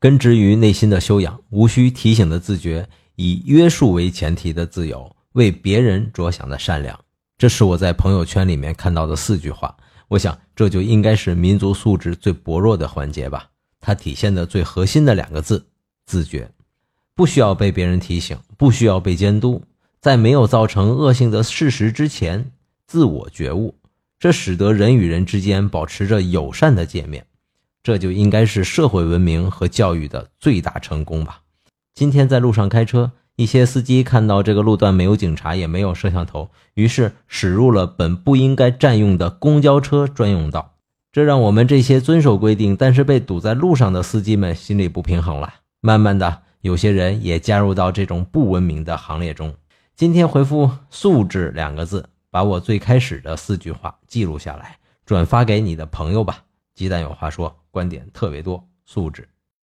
[0.00, 6.98] 根植于内心的修养，无需提醒的自觉，以约束为前提的自由，为别人着想的善良。
[7.36, 9.76] 这是我在朋友圈里面看到的四句话。
[10.08, 13.50] 我想，这就应该是民族素质最薄弱的环节吧。
[13.78, 15.66] 它体现的最核心的两个字：
[16.06, 16.50] 自觉。
[17.14, 19.62] 不需要被别人提醒，不需要被监督，
[20.00, 22.50] 在没有造成恶性的事实之前，
[22.86, 23.74] 自我觉悟，
[24.18, 27.26] 这使得人与人之间保持着友善的界面，
[27.82, 31.40] 这就应该是社会文明和教育的最大成功吧。
[31.94, 40.74] 今天在路上开车，一些司机看到这个路段没有警察，也没有摄像头，于是驶入了本不应该占用的公交车专用道，
[41.12, 45.54] 这让我们这些遵守规定但是被堵在路上的司机们心里不平衡了。
[45.80, 46.42] 慢慢的。
[46.62, 49.54] 有些人也加入到这种不文明的行列中。
[49.96, 54.76] 今天回复“素质”两个字，把我最开始的四句话记录下来，
[55.06, 56.44] 转发给你的朋友吧。
[56.80, 59.28] 鸡蛋有话说，观点特别多，素质。